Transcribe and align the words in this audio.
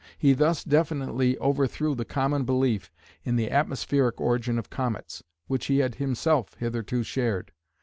He 0.17 0.33
thus 0.33 0.63
definitely 0.63 1.37
overthrew 1.37 1.93
the 1.93 2.05
common 2.05 2.43
belief 2.43 2.89
in 3.23 3.35
the 3.35 3.51
atmospheric 3.51 4.19
origin 4.19 4.57
of 4.57 4.71
comets, 4.71 5.21
which 5.45 5.67
he 5.67 5.77
had 5.77 5.93
himself 6.01 6.55
hitherto 6.57 7.03
shared. 7.03 7.51